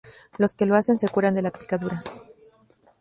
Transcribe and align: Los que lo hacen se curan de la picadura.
Los 0.39 0.55
que 0.55 0.65
lo 0.65 0.73
hacen 0.75 0.97
se 0.97 1.09
curan 1.09 1.35
de 1.35 1.43
la 1.43 1.51
picadura. 1.51 2.03